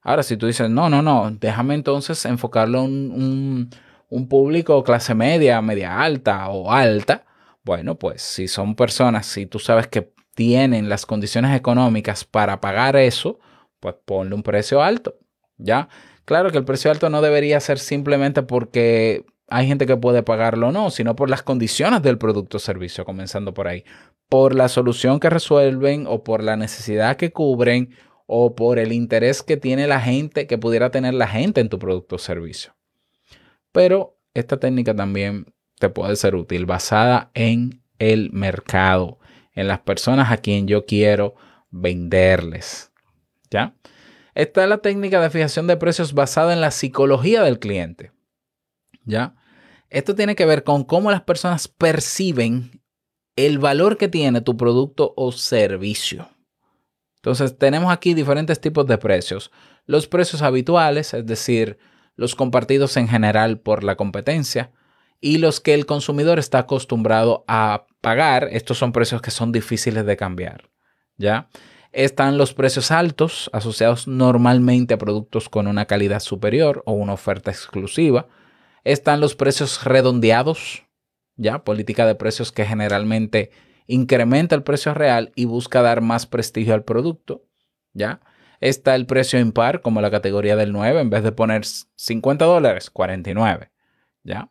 Ahora, 0.02 0.22
si 0.22 0.36
tú 0.38 0.46
dices, 0.46 0.70
no, 0.70 0.88
no, 0.88 1.02
no, 1.02 1.30
déjame 1.30 1.74
entonces 1.74 2.24
enfocarlo 2.24 2.84
en 2.84 3.12
un, 3.12 3.70
un 4.08 4.28
público 4.28 4.82
clase 4.82 5.14
media, 5.14 5.60
media 5.60 6.00
alta 6.00 6.48
o 6.48 6.72
alta, 6.72 7.26
bueno, 7.62 7.96
pues 7.96 8.22
si 8.22 8.48
son 8.48 8.74
personas, 8.74 9.26
si 9.26 9.44
tú 9.44 9.58
sabes 9.58 9.88
que 9.88 10.10
tienen 10.34 10.88
las 10.88 11.04
condiciones 11.04 11.54
económicas 11.54 12.24
para 12.24 12.62
pagar 12.62 12.96
eso, 12.96 13.40
pues 13.80 13.96
ponle 14.04 14.34
un 14.34 14.42
precio 14.42 14.82
alto, 14.82 15.18
¿ya? 15.56 15.88
Claro 16.24 16.50
que 16.50 16.58
el 16.58 16.64
precio 16.64 16.90
alto 16.90 17.10
no 17.10 17.22
debería 17.22 17.58
ser 17.60 17.78
simplemente 17.78 18.42
porque 18.42 19.24
hay 19.48 19.66
gente 19.66 19.86
que 19.86 19.96
puede 19.96 20.22
pagarlo 20.22 20.68
o 20.68 20.72
no, 20.72 20.90
sino 20.90 21.16
por 21.16 21.28
las 21.28 21.42
condiciones 21.42 22.02
del 22.02 22.18
producto 22.18 22.58
o 22.58 22.60
servicio, 22.60 23.04
comenzando 23.04 23.52
por 23.52 23.66
ahí, 23.66 23.84
por 24.28 24.54
la 24.54 24.68
solución 24.68 25.18
que 25.18 25.28
resuelven 25.28 26.06
o 26.06 26.22
por 26.22 26.42
la 26.44 26.56
necesidad 26.56 27.16
que 27.16 27.32
cubren 27.32 27.96
o 28.26 28.54
por 28.54 28.78
el 28.78 28.92
interés 28.92 29.42
que 29.42 29.56
tiene 29.56 29.88
la 29.88 30.00
gente, 30.00 30.46
que 30.46 30.56
pudiera 30.56 30.92
tener 30.92 31.14
la 31.14 31.26
gente 31.26 31.60
en 31.60 31.68
tu 31.68 31.80
producto 31.80 32.14
o 32.14 32.18
servicio. 32.18 32.76
Pero 33.72 34.20
esta 34.34 34.58
técnica 34.58 34.94
también 34.94 35.46
te 35.80 35.88
puede 35.88 36.14
ser 36.14 36.36
útil, 36.36 36.64
basada 36.64 37.32
en 37.34 37.82
el 37.98 38.30
mercado, 38.32 39.18
en 39.52 39.66
las 39.66 39.80
personas 39.80 40.30
a 40.30 40.36
quien 40.36 40.68
yo 40.68 40.86
quiero 40.86 41.34
venderles. 41.70 42.89
¿Ya? 43.50 43.74
Esta 44.34 44.62
es 44.62 44.68
la 44.68 44.78
técnica 44.78 45.20
de 45.20 45.30
fijación 45.30 45.66
de 45.66 45.76
precios 45.76 46.14
basada 46.14 46.52
en 46.52 46.60
la 46.60 46.70
psicología 46.70 47.42
del 47.42 47.58
cliente. 47.58 48.12
¿Ya? 49.04 49.34
Esto 49.88 50.14
tiene 50.14 50.36
que 50.36 50.46
ver 50.46 50.62
con 50.62 50.84
cómo 50.84 51.10
las 51.10 51.22
personas 51.22 51.66
perciben 51.66 52.80
el 53.36 53.58
valor 53.58 53.96
que 53.96 54.08
tiene 54.08 54.40
tu 54.40 54.56
producto 54.56 55.14
o 55.16 55.32
servicio. 55.32 56.28
Entonces, 57.16 57.58
tenemos 57.58 57.92
aquí 57.92 58.14
diferentes 58.14 58.60
tipos 58.60 58.86
de 58.86 58.98
precios. 58.98 59.50
Los 59.84 60.06
precios 60.06 60.42
habituales, 60.42 61.12
es 61.12 61.26
decir, 61.26 61.78
los 62.16 62.34
compartidos 62.34 62.96
en 62.96 63.08
general 63.08 63.58
por 63.58 63.84
la 63.84 63.96
competencia 63.96 64.72
y 65.20 65.38
los 65.38 65.60
que 65.60 65.74
el 65.74 65.86
consumidor 65.86 66.38
está 66.38 66.60
acostumbrado 66.60 67.44
a 67.46 67.86
pagar. 68.00 68.48
Estos 68.52 68.78
son 68.78 68.92
precios 68.92 69.20
que 69.20 69.30
son 69.30 69.52
difíciles 69.52 70.06
de 70.06 70.16
cambiar. 70.16 70.70
¿Ya? 71.18 71.50
Están 71.92 72.38
los 72.38 72.54
precios 72.54 72.90
altos 72.92 73.50
asociados 73.52 74.06
normalmente 74.06 74.94
a 74.94 74.98
productos 74.98 75.48
con 75.48 75.66
una 75.66 75.86
calidad 75.86 76.20
superior 76.20 76.82
o 76.86 76.92
una 76.92 77.14
oferta 77.14 77.50
exclusiva. 77.50 78.28
Están 78.84 79.20
los 79.20 79.34
precios 79.34 79.84
redondeados, 79.84 80.84
ya, 81.36 81.64
política 81.64 82.06
de 82.06 82.14
precios 82.14 82.52
que 82.52 82.64
generalmente 82.64 83.50
incrementa 83.86 84.54
el 84.54 84.62
precio 84.62 84.94
real 84.94 85.32
y 85.34 85.46
busca 85.46 85.82
dar 85.82 86.00
más 86.00 86.26
prestigio 86.26 86.74
al 86.74 86.84
producto, 86.84 87.44
ya. 87.92 88.20
Está 88.60 88.94
el 88.94 89.06
precio 89.06 89.40
impar, 89.40 89.80
como 89.80 90.00
la 90.00 90.10
categoría 90.10 90.54
del 90.54 90.72
9, 90.72 91.00
en 91.00 91.10
vez 91.10 91.24
de 91.24 91.32
poner 91.32 91.64
50 91.64 92.44
dólares, 92.44 92.90
49, 92.90 93.70
ya. 94.22 94.50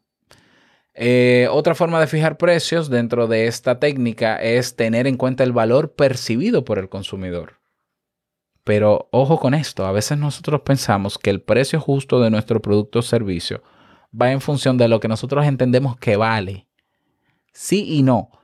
Eh, 0.93 1.47
otra 1.51 1.75
forma 1.75 1.99
de 1.99 2.07
fijar 2.07 2.37
precios 2.37 2.89
dentro 2.89 3.27
de 3.27 3.47
esta 3.47 3.79
técnica 3.79 4.35
es 4.35 4.75
tener 4.75 5.07
en 5.07 5.17
cuenta 5.17 5.43
el 5.43 5.51
valor 5.51 5.93
percibido 5.93 6.65
por 6.65 6.79
el 6.79 6.89
consumidor. 6.89 7.59
Pero 8.63 9.07
ojo 9.11 9.39
con 9.39 9.53
esto, 9.53 9.85
a 9.85 9.91
veces 9.91 10.17
nosotros 10.17 10.61
pensamos 10.61 11.17
que 11.17 11.29
el 11.29 11.41
precio 11.41 11.79
justo 11.79 12.21
de 12.21 12.29
nuestro 12.29 12.61
producto 12.61 12.99
o 12.99 13.01
servicio 13.01 13.63
va 14.19 14.31
en 14.31 14.41
función 14.41 14.77
de 14.77 14.87
lo 14.87 14.99
que 14.99 15.07
nosotros 15.07 15.45
entendemos 15.45 15.97
que 15.97 16.17
vale. 16.17 16.67
Sí 17.53 17.85
y 17.87 18.03
no 18.03 18.38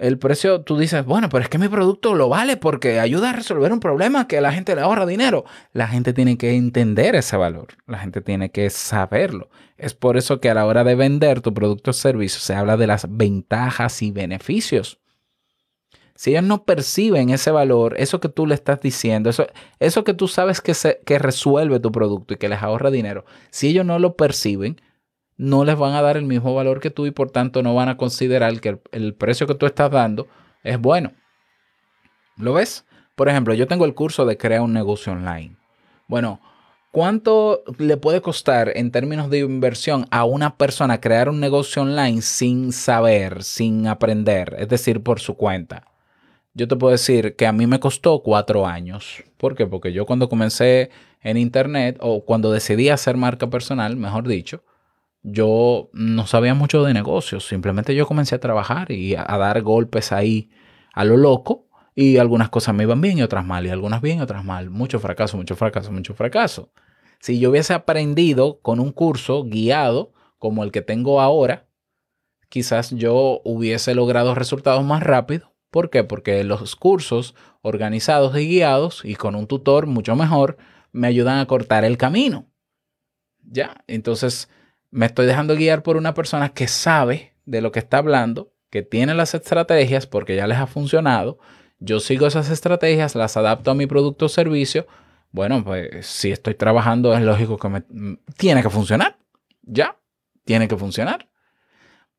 el 0.00 0.18
precio, 0.18 0.62
tú 0.62 0.78
dices, 0.78 1.04
bueno, 1.04 1.28
pero 1.28 1.44
es 1.44 1.50
que 1.50 1.58
mi 1.58 1.68
producto 1.68 2.14
lo 2.14 2.28
vale 2.28 2.56
porque 2.56 3.00
ayuda 3.00 3.30
a 3.30 3.32
resolver 3.34 3.72
un 3.72 3.80
problema 3.80 4.26
que 4.26 4.38
a 4.38 4.40
la 4.40 4.52
gente 4.52 4.74
le 4.74 4.80
ahorra 4.80 5.06
dinero. 5.06 5.44
La 5.72 5.88
gente 5.88 6.12
tiene 6.12 6.38
que 6.38 6.56
entender 6.56 7.14
ese 7.14 7.36
valor, 7.36 7.68
la 7.86 7.98
gente 7.98 8.20
tiene 8.20 8.50
que 8.50 8.70
saberlo. 8.70 9.50
Es 9.76 9.94
por 9.94 10.16
eso 10.16 10.40
que 10.40 10.50
a 10.50 10.54
la 10.54 10.66
hora 10.66 10.84
de 10.84 10.94
vender 10.94 11.40
tu 11.40 11.54
producto 11.54 11.90
o 11.90 11.94
servicio 11.94 12.40
se 12.40 12.54
habla 12.54 12.76
de 12.76 12.86
las 12.86 13.06
ventajas 13.08 14.02
y 14.02 14.10
beneficios. 14.10 14.98
Si 16.14 16.32
ellos 16.32 16.44
no 16.44 16.64
perciben 16.64 17.30
ese 17.30 17.50
valor, 17.50 17.94
eso 17.98 18.20
que 18.20 18.28
tú 18.28 18.46
le 18.46 18.54
estás 18.54 18.80
diciendo, 18.80 19.30
eso, 19.30 19.46
eso 19.78 20.04
que 20.04 20.12
tú 20.12 20.28
sabes 20.28 20.60
que, 20.60 20.74
se, 20.74 21.00
que 21.06 21.18
resuelve 21.18 21.80
tu 21.80 21.90
producto 21.92 22.34
y 22.34 22.36
que 22.36 22.50
les 22.50 22.62
ahorra 22.62 22.90
dinero, 22.90 23.24
si 23.50 23.68
ellos 23.68 23.86
no 23.86 23.98
lo 23.98 24.16
perciben, 24.16 24.80
no 25.40 25.64
les 25.64 25.78
van 25.78 25.94
a 25.94 26.02
dar 26.02 26.18
el 26.18 26.26
mismo 26.26 26.52
valor 26.52 26.80
que 26.80 26.90
tú 26.90 27.06
y 27.06 27.12
por 27.12 27.30
tanto 27.30 27.62
no 27.62 27.74
van 27.74 27.88
a 27.88 27.96
considerar 27.96 28.60
que 28.60 28.78
el, 28.92 29.14
precio 29.14 29.46
que 29.46 29.54
tú 29.54 29.64
estás 29.64 29.90
dando 29.90 30.28
es 30.62 30.78
bueno. 30.78 31.12
¿Lo 32.36 32.52
ves? 32.52 32.84
Por 33.14 33.30
ejemplo, 33.30 33.54
yo 33.54 33.66
tengo 33.66 33.86
el 33.86 33.94
curso 33.94 34.26
de 34.26 34.36
crear 34.36 34.60
un 34.60 34.74
negocio 34.74 35.12
online. 35.12 35.56
Bueno, 36.08 36.42
¿cuánto 36.92 37.62
le 37.78 37.96
puede 37.96 38.20
costar 38.20 38.70
en 38.76 38.90
términos 38.90 39.30
de 39.30 39.38
inversión 39.38 40.04
a 40.10 40.24
una 40.26 40.58
persona 40.58 41.00
crear 41.00 41.30
un 41.30 41.40
negocio 41.40 41.82
online 41.82 42.20
sin 42.20 42.70
saber, 42.70 43.42
sin 43.42 43.86
aprender, 43.86 44.54
es 44.58 44.68
decir, 44.68 45.02
por 45.02 45.20
su 45.20 45.36
cuenta? 45.36 45.86
Yo 46.52 46.68
te 46.68 46.76
puedo 46.76 46.92
decir 46.92 47.34
que 47.34 47.46
a 47.46 47.52
mí 47.52 47.66
me 47.66 47.80
costó 47.80 48.22
cuatro 48.22 48.66
años. 48.66 49.24
¿Por 49.38 49.54
qué? 49.54 49.66
Porque 49.66 49.94
yo 49.94 50.04
cuando 50.04 50.28
comencé 50.28 50.90
en 51.22 51.38
Internet 51.38 51.96
o 52.00 52.26
cuando 52.26 52.52
decidí 52.52 52.90
hacer 52.90 53.16
marca 53.16 53.48
personal, 53.48 53.96
mejor 53.96 54.28
dicho, 54.28 54.62
yo 55.22 55.90
no 55.92 56.26
sabía 56.26 56.54
mucho 56.54 56.82
de 56.82 56.94
negocios, 56.94 57.46
simplemente 57.46 57.94
yo 57.94 58.06
comencé 58.06 58.36
a 58.36 58.40
trabajar 58.40 58.90
y 58.90 59.14
a, 59.14 59.24
dar 59.24 59.60
golpes 59.62 60.12
ahí 60.12 60.50
a 60.94 61.04
lo 61.04 61.16
loco 61.16 61.68
y 61.94 62.16
algunas 62.16 62.48
cosas 62.48 62.74
me 62.74 62.84
iban 62.84 63.00
bien 63.00 63.18
y 63.18 63.22
otras 63.22 63.44
mal, 63.44 63.66
y 63.66 63.70
algunas 63.70 64.00
bien 64.00 64.18
y 64.18 64.22
otras 64.22 64.44
mal. 64.44 64.70
Mucho 64.70 64.98
fracaso, 65.00 65.36
mucho 65.36 65.56
fracaso, 65.56 65.92
mucho 65.92 66.14
fracaso. 66.14 66.72
Si 67.20 67.38
yo 67.38 67.50
hubiese 67.50 67.74
aprendido 67.74 68.60
con 68.60 68.80
un 68.80 68.92
curso 68.92 69.44
guiado 69.44 70.12
como 70.38 70.64
el 70.64 70.72
que 70.72 70.80
tengo 70.80 71.20
ahora, 71.20 71.68
quizás 72.48 72.90
yo 72.90 73.42
hubiese 73.44 73.94
logrado 73.94 74.34
resultados 74.34 74.84
más 74.84 75.02
rápido. 75.02 75.52
¿Por 75.70 75.90
qué? 75.90 76.02
Porque 76.02 76.42
los 76.44 76.74
cursos 76.76 77.34
organizados 77.62 78.36
y 78.38 78.48
guiados 78.48 79.04
y 79.04 79.14
con 79.16 79.34
un 79.34 79.46
tutor 79.46 79.86
mucho 79.86 80.16
mejor 80.16 80.56
me 80.92 81.06
ayudan 81.06 81.38
a 81.38 81.46
cortar 81.46 81.84
el 81.84 81.98
camino. 81.98 82.46
Ya, 83.42 83.84
entonces 83.86 84.48
me 84.90 85.06
estoy 85.06 85.26
dejando 85.26 85.56
guiar 85.56 85.82
por 85.82 85.96
una 85.96 86.14
persona 86.14 86.50
que 86.50 86.68
sabe 86.68 87.34
de 87.44 87.60
lo 87.60 87.72
que 87.72 87.78
está 87.78 87.98
hablando, 87.98 88.52
que 88.70 88.82
tiene 88.82 89.14
las 89.14 89.34
estrategias 89.34 90.06
porque 90.06 90.36
ya 90.36 90.46
les 90.46 90.58
ha 90.58 90.66
funcionado. 90.66 91.38
Yo 91.78 92.00
sigo 92.00 92.26
esas 92.26 92.50
estrategias, 92.50 93.14
las 93.14 93.36
adapto 93.36 93.70
a 93.70 93.74
mi 93.74 93.86
producto 93.86 94.26
o 94.26 94.28
servicio. 94.28 94.86
Bueno, 95.32 95.64
pues 95.64 96.06
si 96.06 96.30
estoy 96.30 96.54
trabajando 96.54 97.14
es 97.14 97.22
lógico 97.22 97.56
que 97.56 97.68
me 97.68 97.82
tiene 98.36 98.62
que 98.62 98.70
funcionar. 98.70 99.18
Ya, 99.62 99.96
tiene 100.44 100.68
que 100.68 100.76
funcionar. 100.76 101.28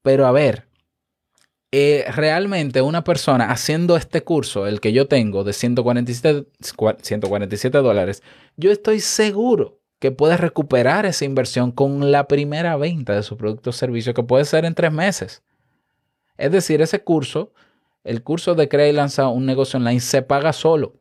Pero 0.01 0.25
a 0.25 0.31
ver, 0.31 0.67
eh, 1.71 2.05
realmente 2.13 2.81
una 2.81 3.03
persona 3.03 3.51
haciendo 3.51 3.95
este 3.95 4.23
curso, 4.23 4.67
el 4.67 4.81
que 4.81 4.93
yo 4.93 5.07
tengo 5.07 5.43
de 5.43 5.53
147, 5.53 6.47
147 7.01 7.77
dólares, 7.77 8.23
yo 8.57 8.71
estoy 8.71 8.99
seguro 8.99 9.80
que 10.01 10.11
puede 10.11 10.35
recuperar 10.35 11.05
esa 11.05 11.25
inversión 11.25 11.71
con 11.71 12.11
la 12.11 12.27
primera 12.27 12.75
venta 12.75 13.13
de 13.13 13.21
su 13.21 13.37
producto 13.37 13.69
o 13.69 13.73
servicio, 13.73 14.15
que 14.15 14.23
puede 14.23 14.45
ser 14.45 14.65
en 14.65 14.73
tres 14.73 14.91
meses. 14.91 15.43
Es 16.37 16.51
decir, 16.51 16.81
ese 16.81 17.03
curso, 17.03 17.53
el 18.03 18.23
curso 18.23 18.55
de 18.55 18.67
Crea 18.67 18.87
y 18.87 18.93
Lanza 18.93 19.27
un 19.27 19.45
negocio 19.45 19.77
online, 19.77 19.99
se 19.99 20.23
paga 20.23 20.53
solo. 20.53 20.95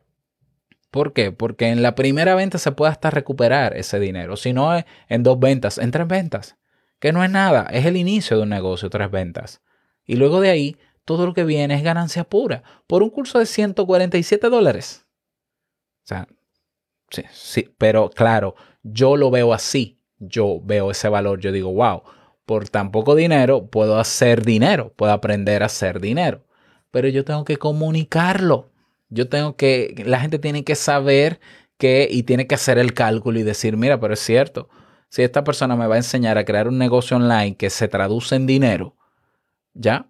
¿Por 0.90 1.14
qué? 1.14 1.33
Porque 1.33 1.69
en 1.69 1.80
la 1.83 1.95
primera 1.95 2.35
venta 2.35 2.59
se 2.59 2.73
puede 2.73 2.92
hasta 2.92 3.09
recuperar 3.09 3.75
ese 3.75 3.99
dinero. 3.99 4.37
Si 4.37 4.52
no, 4.52 4.71
en 5.09 5.23
dos 5.23 5.40
ventas, 5.40 5.78
en 5.78 5.92
tres 5.92 6.07
ventas. 6.07 6.59
Que 6.99 7.14
no 7.14 7.25
es 7.25 7.30
nada, 7.30 7.69
es 7.73 7.87
el 7.87 7.97
inicio 7.97 8.37
de 8.37 8.42
un 8.42 8.50
negocio, 8.50 8.90
tres 8.90 9.11
ventas. 9.11 9.62
Y 10.04 10.16
luego 10.16 10.42
de 10.42 10.50
ahí, 10.50 10.76
todo 11.07 11.25
lo 11.25 11.33
que 11.33 11.45
viene 11.45 11.75
es 11.75 11.83
ganancia 11.83 12.25
pura 12.25 12.64
por 12.87 13.02
un 13.02 13.09
curso 13.09 13.38
de 13.38 13.47
147 13.47 14.50
dólares. 14.50 15.07
O 16.04 16.07
sea, 16.07 16.28
sí, 17.09 17.25
sí, 17.33 17.75
pero 17.78 18.11
claro, 18.11 18.57
yo 18.82 19.16
lo 19.16 19.30
veo 19.30 19.52
así. 19.52 19.99
Yo 20.18 20.60
veo 20.62 20.90
ese 20.90 21.08
valor, 21.08 21.40
yo 21.40 21.50
digo, 21.50 21.72
wow, 21.72 22.02
por 22.44 22.68
tan 22.68 22.90
poco 22.90 23.14
dinero 23.14 23.68
puedo 23.68 23.99
hacer 23.99 24.44
dinero, 24.44 24.92
puedo 24.94 25.12
aprender 25.12 25.62
a 25.62 25.66
hacer 25.66 26.00
dinero. 26.00 26.44
Pero 26.90 27.08
yo 27.08 27.25
tengo 27.25 27.44
que 27.44 27.56
comunicarlo. 27.56 28.70
Yo 29.08 29.28
tengo 29.28 29.56
que, 29.56 29.94
la 30.06 30.20
gente 30.20 30.38
tiene 30.38 30.64
que 30.64 30.75
saber 30.75 31.40
que 31.78 32.08
y 32.10 32.25
tiene 32.25 32.46
que 32.46 32.54
hacer 32.54 32.78
el 32.78 32.92
cálculo 32.94 33.38
y 33.38 33.42
decir, 33.42 33.76
mira, 33.76 33.99
pero 34.00 34.14
es 34.14 34.20
cierto, 34.20 34.68
si 35.08 35.22
esta 35.22 35.44
persona 35.44 35.76
me 35.76 35.87
va 35.87 35.94
a 35.94 35.99
enseñar 35.99 36.38
a 36.38 36.44
crear 36.44 36.68
un 36.68 36.78
negocio 36.78 37.16
online 37.16 37.56
que 37.56 37.70
se 37.70 37.88
traduce 37.88 38.37
en 38.37 38.46
dinero, 38.46 38.96
¿ya? 39.75 40.08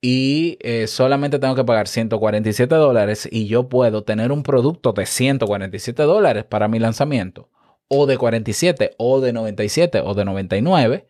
Y 0.00 0.58
eh, 0.60 0.86
solamente 0.86 1.38
tengo 1.38 1.54
que 1.54 1.64
pagar 1.64 1.88
147 1.88 2.74
dólares 2.74 3.28
y 3.30 3.46
yo 3.46 3.68
puedo 3.68 4.04
tener 4.04 4.30
un 4.30 4.42
producto 4.42 4.92
de 4.92 5.06
147 5.06 6.02
dólares 6.04 6.44
para 6.44 6.68
mi 6.68 6.78
lanzamiento, 6.78 7.50
o 7.88 8.06
de 8.06 8.18
47, 8.18 8.94
o 8.98 9.20
de 9.20 9.32
97, 9.32 10.00
o 10.00 10.14
de 10.14 10.24
99, 10.24 11.08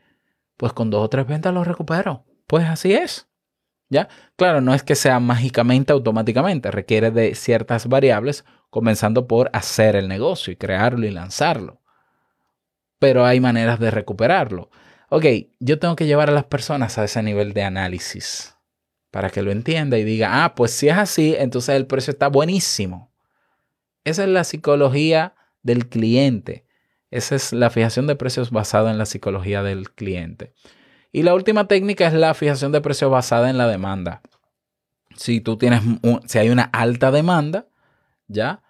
pues 0.56 0.72
con 0.72 0.90
dos 0.90 1.04
o 1.04 1.08
tres 1.08 1.26
ventas 1.26 1.52
lo 1.52 1.64
recupero. 1.64 2.24
Pues 2.46 2.66
así 2.66 2.94
es. 2.94 3.28
¿Ya? 3.90 4.08
Claro, 4.36 4.60
no 4.60 4.74
es 4.74 4.82
que 4.82 4.94
sea 4.94 5.18
mágicamente 5.18 5.92
automáticamente, 5.92 6.70
requiere 6.70 7.10
de 7.10 7.34
ciertas 7.34 7.86
variables, 7.86 8.44
comenzando 8.70 9.26
por 9.26 9.50
hacer 9.54 9.96
el 9.96 10.08
negocio 10.08 10.52
y 10.52 10.56
crearlo 10.56 11.06
y 11.06 11.10
lanzarlo. 11.10 11.80
Pero 12.98 13.24
hay 13.24 13.40
maneras 13.40 13.78
de 13.80 13.90
recuperarlo. 13.90 14.70
Ok, 15.08 15.24
yo 15.58 15.78
tengo 15.78 15.96
que 15.96 16.06
llevar 16.06 16.28
a 16.28 16.34
las 16.34 16.44
personas 16.44 16.98
a 16.98 17.04
ese 17.04 17.22
nivel 17.22 17.54
de 17.54 17.62
análisis 17.62 18.58
para 19.10 19.30
que 19.30 19.40
lo 19.40 19.50
entienda 19.50 19.96
y 19.96 20.04
diga, 20.04 20.44
ah, 20.44 20.54
pues 20.54 20.72
si 20.72 20.88
es 20.88 20.98
así, 20.98 21.34
entonces 21.38 21.74
el 21.76 21.86
precio 21.86 22.10
está 22.10 22.28
buenísimo. 22.28 23.10
Esa 24.04 24.24
es 24.24 24.28
la 24.28 24.44
psicología 24.44 25.34
del 25.62 25.88
cliente. 25.88 26.66
Esa 27.10 27.36
es 27.36 27.52
la 27.52 27.70
fijación 27.70 28.06
de 28.06 28.16
precios 28.16 28.50
basada 28.50 28.90
en 28.90 28.98
la 28.98 29.06
psicología 29.06 29.62
del 29.62 29.90
cliente. 29.90 30.52
Y 31.10 31.22
la 31.22 31.34
última 31.34 31.66
técnica 31.66 32.06
es 32.06 32.12
la 32.12 32.34
fijación 32.34 32.72
de 32.72 32.80
precios 32.80 33.10
basada 33.10 33.48
en 33.48 33.56
la 33.56 33.66
demanda. 33.66 34.20
Si 35.16 35.40
tú 35.40 35.56
tienes, 35.56 35.82
si 36.26 36.38
hay 36.38 36.50
una 36.50 36.64
alta 36.64 37.10
demanda, 37.10 37.66
¿ya? 38.28 38.62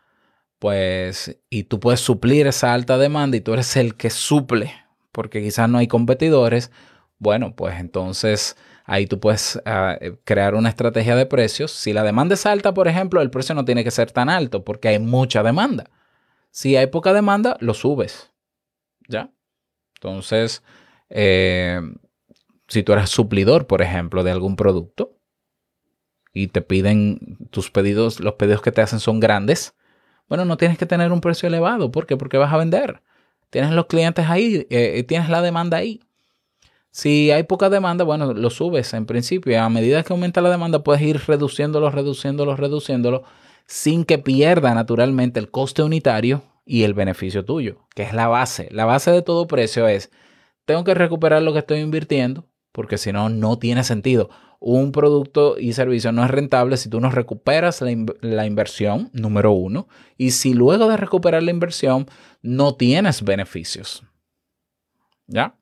Pues, 0.59 1.39
y 1.51 1.65
tú 1.65 1.81
puedes 1.81 2.01
suplir 2.01 2.47
esa 2.47 2.73
alta 2.73 2.97
demanda 2.97 3.37
y 3.37 3.41
tú 3.41 3.53
eres 3.55 3.77
el 3.77 3.97
que 3.97 4.11
suple, 4.11 4.73
porque 5.13 5.43
quizás 5.43 5.69
no 5.69 5.79
hay 5.79 5.89
competidores, 5.89 6.71
bueno, 7.19 7.55
pues 7.55 7.79
entonces 7.79 8.57
ahí 8.85 9.07
tú 9.07 9.21
puedes 9.21 9.61
ah, 9.67 9.99
crear 10.25 10.55
una 10.55 10.69
estrategia 10.69 11.17
de 11.17 11.27
precios. 11.27 11.73
Si 11.73 11.93
la 11.93 12.05
demanda 12.05 12.35
es 12.35 12.47
alta, 12.47 12.73
por 12.73 12.89
ejemplo, 12.89 13.21
el 13.21 13.31
precio 13.31 13.55
no 13.55 13.65
tiene 13.65 13.85
que 13.85 13.91
ser 13.91 14.13
tan 14.13 14.31
alto 14.31 14.65
porque 14.65 14.89
hay 14.89 14.99
mucha 14.99 15.43
demanda. 15.43 15.91
Si 16.51 16.77
hay 16.77 16.89
poca 16.89 17.13
demanda, 17.13 17.57
lo 17.61 17.75
subes. 17.75 18.33
¿Ya? 19.09 19.31
Entonces, 19.95 20.63
eh, 21.11 21.81
si 22.69 22.83
tú 22.83 22.93
eres 22.93 23.11
suplidor, 23.11 23.67
por 23.67 23.83
ejemplo, 23.83 24.23
de 24.23 24.31
algún 24.31 24.57
producto 24.57 25.17
y 26.33 26.49
te 26.49 26.61
piden 26.61 27.39
tus 27.51 27.71
pedidos, 27.71 28.21
los 28.21 28.35
pedidos 28.35 28.63
que 28.63 28.73
te 28.73 28.83
hacen 28.83 29.01
son 29.01 29.19
grandes, 29.21 29.75
bueno, 30.29 30.45
no 30.45 30.57
tienes 30.57 30.79
que 30.79 30.87
tener 30.87 31.11
un 31.11 31.21
precio 31.21 31.49
elevado. 31.49 31.91
¿Por 31.91 32.07
qué? 32.07 32.17
Porque 32.17 32.37
vas 32.37 32.53
a 32.53 32.59
vender. 32.59 33.03
Tienes 33.51 33.73
los 33.73 33.87
clientes 33.87 34.27
ahí, 34.29 34.67
eh, 34.69 35.03
tienes 35.05 35.31
la 35.31 35.41
demanda 35.41 35.79
ahí. 35.79 36.01
Si 36.91 37.31
hay 37.31 37.45
poca 37.45 37.71
demanda, 37.71 38.05
bueno, 38.05 38.35
lo 38.35 38.51
subes 38.51 38.93
en 38.93 39.07
principio. 39.07 39.63
A 39.63 39.69
medida 39.69 40.03
que 40.03 40.13
aumenta 40.13 40.41
la 40.41 40.51
demanda, 40.51 40.83
puedes 40.83 41.03
ir 41.03 41.21
reduciéndolo, 41.27 41.91
reduciéndolo, 41.91 42.57
reduciéndolo, 42.57 43.25
sin 43.69 44.05
que 44.05 44.19
pierda 44.19 44.75
naturalmente 44.75 45.39
el 45.39 45.51
coste 45.51 45.83
unitario 45.83 46.43
y 46.65 46.83
el 46.83 46.95
beneficio 46.95 47.45
tuyo, 47.45 47.87
que 47.95 48.03
es 48.03 48.15
la 48.15 48.27
base. 48.27 48.69
La 48.73 48.87
base 48.87 49.11
de 49.13 49.23
todo 49.23 49.47
precio 49.47 49.87
es, 49.87 50.11
tengo 50.65 50.85
que 50.85 50.95
recuperar 50.95 51.43
lo 51.43 51.53
que 51.53 51.61
estoy 51.61 51.81
invirtiendo, 51.81 52.47
porque 52.73 52.99
si 52.99 53.13
no, 53.13 53.29
no 53.29 53.59
tiene 53.59 53.85
sentido. 53.85 54.31
Un 54.59 54.91
producto 54.91 55.59
y 55.59 55.75
servicio 55.75 56.13
no 56.13 56.25
es 56.25 56.31
rentable 56.31 56.79
si 56.79 56.89
tú 56.89 56.99
no 57.01 57.11
recuperas 57.11 57.83
la, 57.83 58.47
inversión, 58.47 59.11
número 59.13 59.53
uno, 59.53 59.87
y 60.17 60.33
si 60.33 60.55
luego 60.55 60.89
de 60.89 60.97
recuperar 60.97 61.43
la 61.43 61.51
inversión 61.51 62.07
no 62.43 62.75
tienes 62.75 63.23
beneficios. 63.23 64.03
¿Ya? 65.27 65.59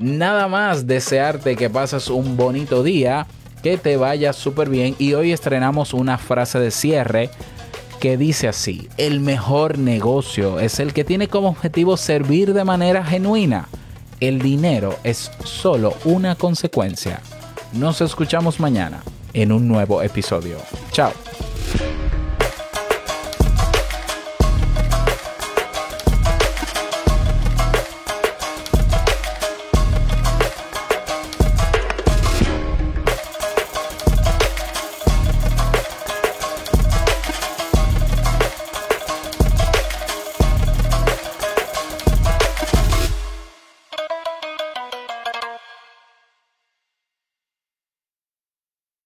Nada 0.00 0.48
más 0.48 0.86
desearte 0.86 1.56
que 1.56 1.68
pases 1.68 2.08
un 2.08 2.34
bonito 2.34 2.82
día, 2.82 3.26
que 3.62 3.76
te 3.76 3.98
vaya 3.98 4.32
súper 4.32 4.70
bien 4.70 4.96
y 4.98 5.12
hoy 5.12 5.30
estrenamos 5.30 5.92
una 5.92 6.16
frase 6.16 6.58
de 6.58 6.70
cierre 6.70 7.28
que 8.00 8.16
dice 8.16 8.48
así, 8.48 8.88
el 8.96 9.20
mejor 9.20 9.76
negocio 9.76 10.58
es 10.58 10.80
el 10.80 10.94
que 10.94 11.04
tiene 11.04 11.28
como 11.28 11.50
objetivo 11.50 11.98
servir 11.98 12.54
de 12.54 12.64
manera 12.64 13.04
genuina. 13.04 13.68
El 14.20 14.40
dinero 14.40 14.96
es 15.04 15.30
solo 15.44 15.92
una 16.06 16.34
consecuencia. 16.34 17.20
Nos 17.74 18.00
escuchamos 18.00 18.58
mañana 18.58 19.02
en 19.34 19.52
un 19.52 19.68
nuevo 19.68 20.00
episodio. 20.00 20.56
Chao. 20.92 21.12